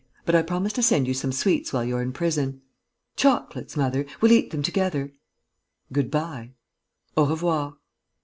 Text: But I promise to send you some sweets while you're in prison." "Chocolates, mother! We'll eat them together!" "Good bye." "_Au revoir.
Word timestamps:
But 0.25 0.33
I 0.33 0.41
promise 0.41 0.73
to 0.73 0.81
send 0.81 1.07
you 1.07 1.13
some 1.13 1.31
sweets 1.31 1.71
while 1.71 1.85
you're 1.85 2.01
in 2.01 2.11
prison." 2.11 2.61
"Chocolates, 3.15 3.77
mother! 3.77 4.07
We'll 4.19 4.31
eat 4.31 4.49
them 4.49 4.63
together!" 4.63 5.13
"Good 5.93 6.09
bye." 6.09 6.53
"_Au 7.15 7.29
revoir. 7.29 7.77